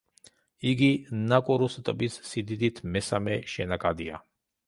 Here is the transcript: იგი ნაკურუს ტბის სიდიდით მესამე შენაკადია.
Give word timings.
იგი 0.69 0.87
ნაკურუს 1.33 1.75
ტბის 1.89 2.17
სიდიდით 2.29 2.81
მესამე 2.97 3.39
შენაკადია. 3.57 4.19